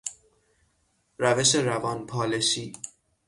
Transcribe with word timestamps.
روش 1.17 1.55
روانپالشی 1.55 2.73